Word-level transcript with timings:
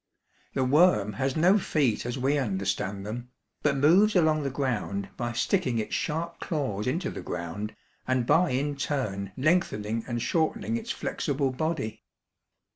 "The 0.55 0.63
worm 0.65 1.13
has 1.13 1.35
no 1.35 1.59
feet 1.59 2.07
as 2.07 2.17
we 2.17 2.35
understand 2.39 3.05
them, 3.05 3.29
but 3.61 3.77
moves 3.77 4.15
along 4.15 4.41
the 4.41 4.49
ground 4.49 5.09
by 5.15 5.31
sticking 5.31 5.77
its 5.77 5.93
sharp 5.93 6.39
claws 6.39 6.87
into 6.87 7.11
the 7.11 7.21
ground 7.21 7.75
and 8.07 8.25
by 8.25 8.49
in 8.49 8.75
turn 8.77 9.31
lengthening 9.37 10.03
and 10.07 10.19
shortening 10.19 10.75
its 10.75 10.89
flexible 10.89 11.51
body. 11.51 12.01